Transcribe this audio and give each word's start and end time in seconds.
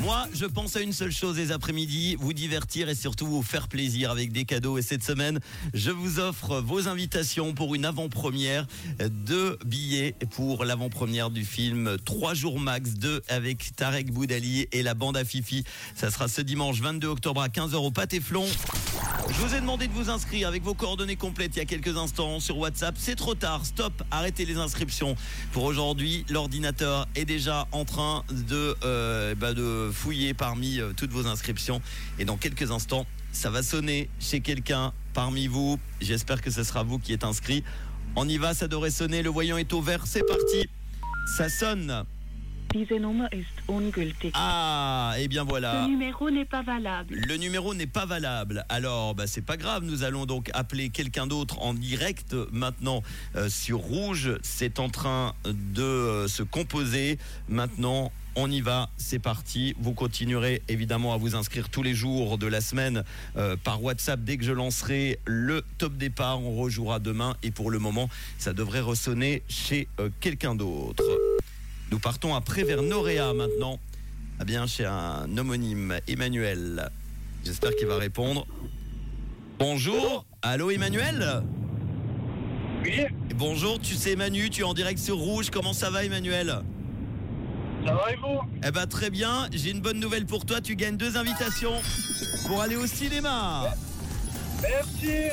Moi, 0.00 0.26
je 0.32 0.46
pense 0.46 0.76
à 0.76 0.80
une 0.80 0.92
seule 0.92 1.10
chose 1.10 1.36
les 1.36 1.52
après-midi, 1.52 2.16
vous 2.18 2.32
divertir 2.32 2.88
et 2.88 2.94
surtout 2.94 3.26
vous 3.26 3.42
faire 3.42 3.68
plaisir 3.68 4.10
avec 4.10 4.32
des 4.32 4.44
cadeaux. 4.44 4.78
Et 4.78 4.82
cette 4.82 5.02
semaine, 5.02 5.40
je 5.74 5.90
vous 5.90 6.20
offre 6.20 6.60
vos 6.60 6.88
invitations 6.88 7.52
pour 7.52 7.74
une 7.74 7.84
avant-première 7.84 8.66
de 9.00 9.58
billets 9.64 10.14
pour 10.30 10.64
l'avant-première 10.64 11.30
du 11.30 11.44
film 11.44 11.96
3 12.04 12.34
jours 12.34 12.60
max 12.60 12.94
2 12.94 13.22
avec 13.28 13.74
Tarek 13.76 14.12
Boudali 14.12 14.66
et 14.72 14.82
la 14.82 14.94
bande 14.94 15.16
à 15.16 15.24
Fifi. 15.24 15.64
Ça 15.94 16.10
sera 16.10 16.28
ce 16.28 16.40
dimanche 16.40 16.80
22 16.80 17.08
octobre 17.08 17.42
à 17.42 17.48
15h 17.48 17.76
au 17.76 17.90
Pâté-Flon. 17.90 18.46
Je 19.28 19.34
vous 19.42 19.54
ai 19.54 19.60
demandé 19.60 19.88
de 19.88 19.92
vous 19.92 20.10
inscrire 20.10 20.48
avec 20.48 20.62
vos 20.62 20.74
coordonnées 20.74 21.16
complètes 21.16 21.56
il 21.56 21.58
y 21.58 21.62
a 21.62 21.66
quelques 21.66 21.96
instants 21.96 22.40
sur 22.40 22.58
WhatsApp. 22.58 22.94
C'est 22.98 23.14
trop 23.14 23.34
tard, 23.34 23.66
stop, 23.66 23.92
arrêtez 24.10 24.44
les 24.44 24.56
inscriptions. 24.56 25.16
Pour 25.52 25.64
aujourd'hui, 25.64 26.24
l'ordinateur 26.30 27.06
est 27.14 27.24
déjà 27.24 27.68
en 27.72 27.84
train 27.84 28.24
de, 28.30 28.74
euh, 28.84 29.34
bah, 29.34 29.52
de 29.52 29.77
fouiller 29.92 30.34
parmi 30.34 30.80
euh, 30.80 30.92
toutes 30.96 31.10
vos 31.10 31.26
inscriptions. 31.26 31.80
Et 32.18 32.24
dans 32.24 32.36
quelques 32.36 32.70
instants, 32.70 33.06
ça 33.32 33.50
va 33.50 33.62
sonner 33.62 34.08
chez 34.20 34.40
quelqu'un 34.40 34.92
parmi 35.14 35.46
vous. 35.46 35.78
J'espère 36.00 36.40
que 36.40 36.50
ce 36.50 36.64
sera 36.64 36.82
vous 36.82 36.98
qui 36.98 37.12
êtes 37.12 37.24
inscrit. 37.24 37.64
On 38.16 38.28
y 38.28 38.38
va, 38.38 38.54
ça 38.54 38.68
devrait 38.68 38.90
sonner. 38.90 39.22
Le 39.22 39.30
voyant 39.30 39.56
est 39.56 39.72
au 39.72 39.80
vert, 39.80 40.06
c'est 40.06 40.26
parti. 40.26 40.68
Ça 41.36 41.48
sonne. 41.48 42.04
Diese 42.72 42.98
Nummer 43.00 43.32
ist 43.32 43.46
ungültig. 43.66 44.32
Ah, 44.34 45.14
et 45.18 45.28
bien 45.28 45.44
voilà. 45.44 45.84
Ce 45.84 45.88
numéro 45.88 46.30
n'est 46.30 46.44
pas 46.44 46.62
valable. 46.62 47.14
Le 47.14 47.36
numéro 47.36 47.74
n'est 47.74 47.86
pas 47.86 48.04
valable. 48.04 48.64
Alors, 48.68 49.14
bah, 49.14 49.26
c'est 49.26 49.44
pas 49.44 49.56
grave. 49.56 49.84
Nous 49.84 50.02
allons 50.02 50.26
donc 50.26 50.50
appeler 50.52 50.90
quelqu'un 50.90 51.26
d'autre 51.26 51.60
en 51.62 51.72
direct 51.72 52.36
maintenant 52.52 53.02
euh, 53.36 53.48
sur 53.48 53.78
Rouge. 53.78 54.36
C'est 54.42 54.78
en 54.80 54.90
train 54.90 55.34
de 55.44 55.82
euh, 55.82 56.28
se 56.28 56.42
composer. 56.42 57.18
Maintenant, 57.48 58.12
on 58.36 58.50
y 58.50 58.60
va. 58.60 58.90
C'est 58.96 59.18
parti. 59.18 59.74
Vous 59.80 59.94
continuerez 59.94 60.62
évidemment 60.68 61.14
à 61.14 61.16
vous 61.16 61.34
inscrire 61.34 61.70
tous 61.70 61.82
les 61.82 61.94
jours 61.94 62.38
de 62.38 62.46
la 62.46 62.60
semaine 62.60 63.02
euh, 63.36 63.56
par 63.56 63.82
WhatsApp 63.82 64.20
dès 64.22 64.36
que 64.36 64.44
je 64.44 64.52
lancerai 64.52 65.18
le 65.24 65.64
top 65.78 65.96
départ. 65.96 66.40
On 66.40 66.54
rejouera 66.54 66.98
demain. 66.98 67.36
Et 67.42 67.50
pour 67.50 67.70
le 67.70 67.78
moment, 67.78 68.08
ça 68.38 68.52
devrait 68.52 68.80
ressonner 68.80 69.42
chez 69.48 69.88
euh, 70.00 70.10
quelqu'un 70.20 70.54
d'autre. 70.54 71.02
Nous 71.90 71.98
partons 71.98 72.34
après 72.34 72.64
vers 72.64 72.82
Noréa 72.82 73.32
maintenant. 73.32 73.78
Ah 74.38 74.44
bien, 74.44 74.66
chez 74.66 74.84
un 74.84 75.36
homonyme, 75.36 75.98
Emmanuel. 76.06 76.90
J'espère 77.44 77.74
qu'il 77.76 77.86
va 77.86 77.96
répondre. 77.96 78.46
Bonjour. 79.58 80.24
Allô, 80.42 80.70
Emmanuel 80.70 81.42
Oui, 82.84 83.00
Bonjour, 83.36 83.80
tu 83.80 83.94
sais 83.94 84.16
Manu, 84.16 84.50
tu 84.50 84.60
es 84.60 84.64
en 84.64 84.74
direct 84.74 84.98
sur 85.00 85.16
Rouge. 85.16 85.50
Comment 85.50 85.72
ça 85.72 85.90
va, 85.90 86.04
Emmanuel 86.04 86.60
ça 87.86 87.94
va 87.94 88.12
et 88.12 88.16
vous 88.16 88.40
Eh 88.66 88.70
ben 88.70 88.86
très 88.86 89.08
bien. 89.08 89.48
J'ai 89.52 89.70
une 89.70 89.80
bonne 89.80 90.00
nouvelle 90.00 90.26
pour 90.26 90.44
toi. 90.44 90.60
Tu 90.60 90.74
gagnes 90.74 90.96
deux 90.96 91.16
invitations 91.16 91.74
pour 92.46 92.60
aller 92.60 92.76
au 92.76 92.86
cinéma. 92.86 93.66
Merci 94.60 95.30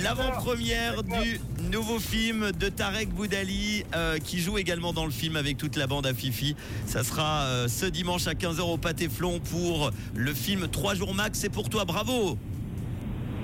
L'avant-première 0.00 1.02
du 1.02 1.40
nouveau 1.70 1.98
film 1.98 2.52
de 2.52 2.68
Tarek 2.68 3.10
Boudali 3.10 3.84
euh, 3.94 4.18
qui 4.18 4.38
joue 4.38 4.56
également 4.56 4.92
dans 4.92 5.04
le 5.04 5.10
film 5.10 5.36
avec 5.36 5.58
toute 5.58 5.76
la 5.76 5.86
bande 5.86 6.06
à 6.06 6.14
Fifi. 6.14 6.56
Ça 6.86 7.04
sera 7.04 7.42
euh, 7.42 7.68
ce 7.68 7.84
dimanche 7.86 8.26
à 8.26 8.32
15h 8.32 8.60
au 8.60 8.78
Pâté-Flon 8.78 9.40
pour 9.40 9.90
le 10.14 10.32
film 10.32 10.68
3 10.68 10.94
jours 10.94 11.14
max. 11.14 11.38
C'est 11.38 11.50
pour 11.50 11.68
toi, 11.68 11.84
bravo 11.84 12.38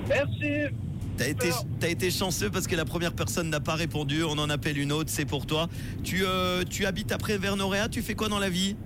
Merci 0.07 0.73
T'as 1.17 1.27
été, 1.27 1.51
Super. 1.51 1.65
t'as 1.81 1.89
été 1.89 2.09
chanceux 2.09 2.49
parce 2.49 2.65
que 2.65 2.77
la 2.77 2.85
première 2.85 3.13
personne 3.13 3.49
n'a 3.49 3.59
pas 3.59 3.75
répondu. 3.75 4.23
On 4.23 4.37
en 4.39 4.49
appelle 4.49 4.77
une 4.77 4.93
autre, 4.93 5.09
c'est 5.09 5.25
pour 5.25 5.45
toi. 5.45 5.67
Tu, 6.03 6.23
euh, 6.25 6.63
tu 6.67 6.85
habites 6.85 7.11
après 7.11 7.37
Vernoréa, 7.37 7.89
tu 7.89 8.01
fais 8.01 8.15
quoi 8.15 8.29
dans 8.29 8.39
la 8.39 8.49
vie? 8.49 8.77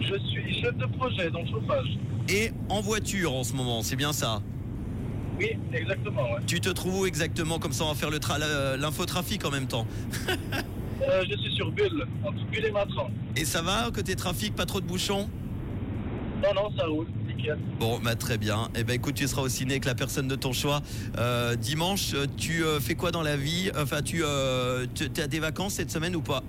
Je 0.00 0.18
suis 0.30 0.60
chef 0.60 0.74
de 0.76 0.86
projet 0.86 1.30
dans 1.30 1.42
le 1.42 1.48
chauffage. 1.48 1.98
Et 2.28 2.50
en 2.68 2.80
voiture 2.80 3.34
en 3.34 3.44
ce 3.44 3.52
moment, 3.52 3.82
c'est 3.82 3.96
bien 3.96 4.12
ça? 4.12 4.40
Oui, 5.38 5.50
exactement, 5.72 6.22
ouais. 6.32 6.40
Tu 6.46 6.60
te 6.60 6.68
trouves 6.68 7.00
où 7.00 7.06
exactement 7.06 7.58
Comme 7.58 7.72
ça 7.72 7.84
on 7.84 7.92
va 7.92 7.94
faire 7.94 8.10
l'infotrafic 8.78 9.44
en 9.44 9.50
même 9.50 9.66
temps. 9.66 9.86
Euh, 11.08 11.24
je 11.28 11.36
suis 11.36 11.52
sur 11.56 11.68
Bulle, 11.72 12.06
entre 12.24 12.44
Bulle 12.52 12.66
et 12.66 12.70
Matran. 12.70 13.10
Et 13.34 13.44
ça 13.44 13.60
va 13.60 13.90
côté 13.92 14.14
trafic, 14.14 14.54
pas 14.54 14.66
trop 14.66 14.80
de 14.80 14.86
bouchons? 14.86 15.28
Non, 16.42 16.54
non, 16.54 16.76
ça 16.76 16.86
roule, 16.86 17.06
nickel. 17.26 17.58
Bon, 17.78 18.00
bah 18.00 18.16
très 18.16 18.36
bien. 18.36 18.68
Eh 18.74 18.82
ben 18.82 18.94
écoute, 18.94 19.14
tu 19.14 19.26
seras 19.28 19.42
au 19.42 19.48
ciné 19.48 19.74
avec 19.74 19.84
la 19.84 19.94
personne 19.94 20.26
de 20.26 20.34
ton 20.34 20.52
choix. 20.52 20.80
Euh, 21.18 21.54
dimanche, 21.54 22.14
euh, 22.14 22.26
tu 22.36 22.64
euh, 22.64 22.80
fais 22.80 22.94
quoi 22.94 23.12
dans 23.12 23.22
la 23.22 23.36
vie? 23.36 23.70
Enfin, 23.76 24.02
tu, 24.02 24.24
as 24.24 25.26
des 25.28 25.38
vacances 25.38 25.74
cette 25.74 25.90
semaine 25.90 26.16
ou 26.16 26.20
pas? 26.20 26.42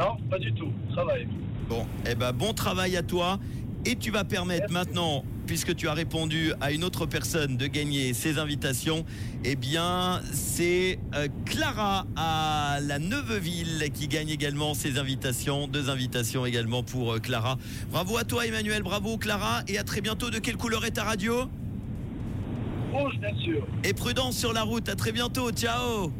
Non, 0.00 0.16
pas 0.28 0.38
du 0.38 0.52
tout, 0.54 0.72
travail. 0.92 1.28
Bon, 1.68 1.86
eh 2.06 2.14
ben 2.14 2.32
bon 2.32 2.52
travail 2.52 2.96
à 2.96 3.02
toi. 3.02 3.38
Et 3.86 3.96
tu 3.96 4.10
vas 4.10 4.24
permettre 4.24 4.66
Merci. 4.70 4.74
maintenant, 4.74 5.24
puisque 5.46 5.74
tu 5.74 5.88
as 5.88 5.94
répondu 5.94 6.52
à 6.60 6.72
une 6.72 6.84
autre 6.84 7.06
personne 7.06 7.56
de 7.56 7.66
gagner 7.66 8.14
ses 8.14 8.38
invitations, 8.38 9.04
eh 9.44 9.56
bien 9.56 10.20
c'est 10.32 10.98
euh, 11.14 11.28
Clara 11.44 12.06
à 12.16 12.78
la 12.82 12.98
Neuveville 12.98 13.90
qui 13.92 14.08
gagne 14.08 14.28
également 14.30 14.74
ses 14.74 14.98
invitations. 14.98 15.68
Deux 15.68 15.90
invitations 15.90 16.46
également 16.46 16.82
pour 16.82 17.14
euh, 17.14 17.18
Clara. 17.18 17.58
Bravo 17.90 18.16
à 18.16 18.24
toi 18.24 18.46
Emmanuel, 18.46 18.82
bravo 18.82 19.18
Clara 19.18 19.62
et 19.68 19.78
à 19.78 19.84
très 19.84 20.00
bientôt. 20.00 20.30
De 20.30 20.38
quelle 20.38 20.56
couleur 20.56 20.84
est 20.84 20.92
ta 20.92 21.04
radio? 21.04 21.48
Rouge, 22.92 23.18
bien 23.20 23.36
sûr. 23.42 23.66
Et 23.82 23.92
prudence 23.92 24.36
sur 24.36 24.52
la 24.52 24.62
route, 24.62 24.88
à 24.88 24.94
très 24.94 25.12
bientôt, 25.12 25.50
ciao 25.50 26.12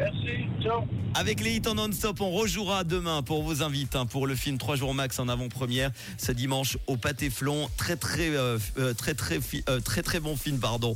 Merci, 0.00 0.48
ciao. 0.62 0.82
Avec 1.14 1.40
les 1.40 1.56
hits 1.56 1.68
en 1.68 1.74
non-stop, 1.74 2.20
on 2.20 2.30
rejouera 2.30 2.84
demain 2.84 3.22
pour 3.22 3.42
vos 3.42 3.62
invites 3.62 3.96
hein, 3.96 4.06
pour 4.06 4.26
le 4.28 4.36
film 4.36 4.58
3 4.58 4.76
jours 4.76 4.94
max 4.94 5.18
en 5.18 5.28
avant-première 5.28 5.90
ce 6.16 6.30
dimanche 6.32 6.78
au 6.86 6.96
Pâté-Flon. 6.96 7.68
Très 7.76 7.96
très 7.96 8.30
euh, 8.30 8.58
euh, 8.78 8.94
très 8.94 9.14
très 9.14 9.40
euh, 9.68 9.80
très 9.80 10.02
très 10.02 10.20
bon 10.20 10.36
film 10.36 10.58
pardon, 10.58 10.94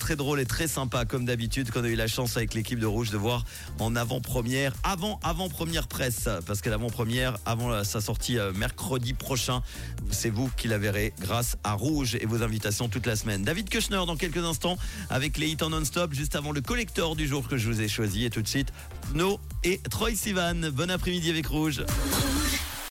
très 0.00 0.16
drôle 0.16 0.40
et 0.40 0.46
très 0.46 0.66
sympa 0.66 1.04
comme 1.04 1.24
d'habitude 1.24 1.70
qu'on 1.70 1.84
a 1.84 1.88
eu 1.88 1.94
la 1.94 2.08
chance 2.08 2.36
avec 2.36 2.52
l'équipe 2.54 2.78
de 2.78 2.86
Rouge 2.86 3.10
de 3.10 3.16
voir 3.16 3.44
en 3.78 3.96
avant-première, 3.96 4.74
avant 4.82 5.20
avant-première 5.22 5.86
presse 5.86 6.28
parce 6.44 6.60
que 6.60 6.68
l'avant-première 6.68 7.38
avant 7.46 7.84
sa 7.84 8.00
sortie 8.00 8.36
mercredi 8.54 9.14
prochain, 9.14 9.62
c'est 10.10 10.30
vous 10.30 10.50
qui 10.56 10.68
la 10.68 10.76
verrez 10.76 11.14
grâce 11.20 11.56
à 11.64 11.72
Rouge 11.72 12.16
et 12.20 12.26
vos 12.26 12.42
invitations 12.42 12.88
toute 12.88 13.06
la 13.06 13.16
semaine. 13.16 13.42
David 13.44 13.70
Kushner 13.70 14.02
dans 14.06 14.16
quelques 14.16 14.44
instants 14.44 14.76
avec 15.08 15.38
les 15.38 15.48
hits 15.48 15.62
en 15.62 15.70
non-stop 15.70 16.12
juste 16.12 16.34
avant 16.36 16.52
le 16.52 16.60
collector 16.60 17.16
du 17.16 17.26
jour 17.26 17.48
que 17.48 17.56
je 17.56 17.68
vous 17.68 17.80
ai 17.80 17.88
choisi 17.88 18.24
et 18.24 18.30
tout 18.30 18.41
No 19.14 19.38
et 19.64 19.78
Troy 19.90 20.14
Sivan. 20.14 20.70
Bon 20.72 20.90
après-midi 20.90 21.30
avec 21.30 21.46
Rouge. 21.46 21.84